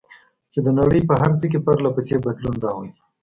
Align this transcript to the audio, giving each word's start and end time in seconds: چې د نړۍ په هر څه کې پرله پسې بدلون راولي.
چې 0.51 0.59
د 0.65 0.67
نړۍ 0.79 1.01
په 1.09 1.13
هر 1.21 1.31
څه 1.39 1.45
کې 1.51 1.59
پرله 1.65 1.89
پسې 1.95 2.15
بدلون 2.25 2.55
راولي. 2.65 2.93